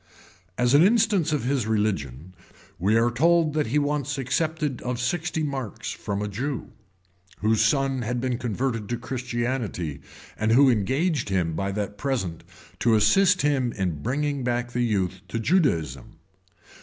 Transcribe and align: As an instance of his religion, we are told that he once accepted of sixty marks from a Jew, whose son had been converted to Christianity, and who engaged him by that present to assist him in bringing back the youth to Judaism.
As 0.57 0.73
an 0.73 0.81
instance 0.81 1.31
of 1.31 1.43
his 1.43 1.67
religion, 1.67 2.33
we 2.79 2.97
are 2.97 3.11
told 3.11 3.53
that 3.53 3.67
he 3.67 3.77
once 3.77 4.17
accepted 4.17 4.81
of 4.81 4.99
sixty 4.99 5.43
marks 5.43 5.91
from 5.91 6.23
a 6.23 6.27
Jew, 6.27 6.69
whose 7.41 7.61
son 7.63 8.01
had 8.01 8.19
been 8.19 8.39
converted 8.39 8.89
to 8.89 8.97
Christianity, 8.97 10.01
and 10.35 10.53
who 10.53 10.71
engaged 10.71 11.29
him 11.29 11.53
by 11.53 11.71
that 11.73 11.99
present 11.99 12.43
to 12.79 12.95
assist 12.95 13.43
him 13.43 13.71
in 13.73 14.01
bringing 14.01 14.43
back 14.43 14.71
the 14.71 14.81
youth 14.83 15.21
to 15.27 15.37
Judaism. 15.39 16.17